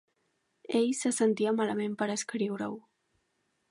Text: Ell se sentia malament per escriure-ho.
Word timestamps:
Ell 0.79 0.87
se 1.01 1.13
sentia 1.19 1.55
malament 1.61 1.95
per 2.01 2.11
escriure-ho. 2.17 2.77